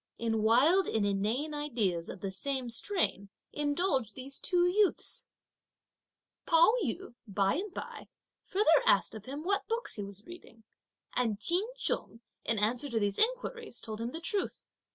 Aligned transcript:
In 0.17 0.41
wild 0.41 0.87
and 0.87 1.05
inane 1.05 1.53
ideas 1.53 2.09
of 2.09 2.21
the 2.21 2.31
same 2.31 2.71
strain, 2.71 3.29
indulged 3.53 4.15
these 4.15 4.39
two 4.39 4.65
youths! 4.67 5.27
Pao 6.47 6.73
yü 6.83 7.13
by 7.27 7.53
and 7.57 7.71
by 7.71 8.07
further 8.43 8.81
asked 8.87 9.13
of 9.13 9.25
him 9.25 9.43
what 9.43 9.67
books 9.67 9.97
he 9.97 10.03
was 10.03 10.25
reading, 10.25 10.63
and 11.15 11.39
Ch'in 11.39 11.67
Chung, 11.77 12.21
in 12.43 12.57
answer 12.57 12.89
to 12.89 12.99
these 12.99 13.19
inquiries, 13.19 13.79
told 13.79 14.01
him 14.01 14.09
the 14.09 14.19
truth. 14.19 14.63